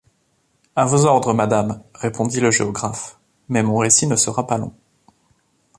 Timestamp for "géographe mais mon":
2.49-3.77